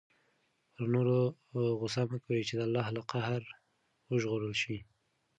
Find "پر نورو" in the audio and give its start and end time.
0.73-1.19